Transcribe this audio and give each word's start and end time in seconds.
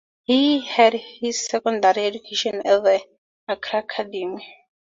He 0.23 0.65
had 0.65 0.93
his 0.93 1.45
secondary 1.45 2.07
education 2.07 2.55
at 2.65 2.83
the 2.83 3.01
Accra 3.47 3.81
Academy. 3.81 4.43